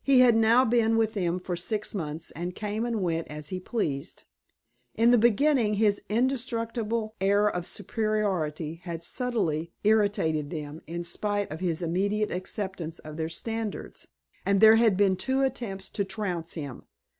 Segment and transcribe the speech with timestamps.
[0.00, 3.58] He had now been with them for six months and came and went as he
[3.58, 4.22] pleased.
[4.94, 11.58] In the beginning his indestructible air of superiority had subtly irritated them in spite of
[11.58, 14.06] his immediate acceptance of their standards,
[14.44, 16.84] and there had been two attempts to trounce him.